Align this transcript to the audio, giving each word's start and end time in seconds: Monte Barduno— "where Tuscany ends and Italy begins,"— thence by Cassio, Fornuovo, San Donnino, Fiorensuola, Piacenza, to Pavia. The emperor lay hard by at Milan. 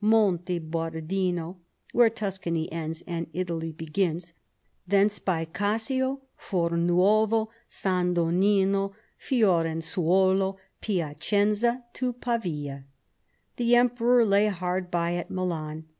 Monte 0.03 0.59
Barduno— 0.59 1.57
"where 1.93 2.09
Tuscany 2.09 2.71
ends 2.71 3.03
and 3.05 3.27
Italy 3.33 3.71
begins,"— 3.71 4.33
thence 4.87 5.19
by 5.19 5.45
Cassio, 5.45 6.21
Fornuovo, 6.35 7.49
San 7.67 8.15
Donnino, 8.15 8.93
Fiorensuola, 9.19 10.55
Piacenza, 10.81 11.83
to 11.93 12.13
Pavia. 12.13 12.85
The 13.57 13.75
emperor 13.75 14.25
lay 14.25 14.47
hard 14.47 14.89
by 14.89 15.13
at 15.13 15.29
Milan. 15.29 15.85